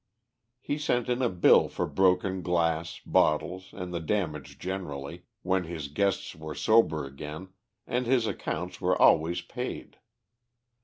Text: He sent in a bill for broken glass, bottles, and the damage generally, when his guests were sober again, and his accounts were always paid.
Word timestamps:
He 0.59 0.79
sent 0.79 1.09
in 1.09 1.21
a 1.21 1.29
bill 1.29 1.69
for 1.69 1.85
broken 1.85 2.41
glass, 2.41 2.99
bottles, 3.05 3.71
and 3.71 3.93
the 3.93 3.99
damage 3.99 4.57
generally, 4.57 5.25
when 5.43 5.65
his 5.65 5.89
guests 5.89 6.35
were 6.35 6.55
sober 6.55 7.05
again, 7.05 7.49
and 7.85 8.07
his 8.07 8.25
accounts 8.25 8.81
were 8.81 8.99
always 8.99 9.41
paid. 9.41 9.97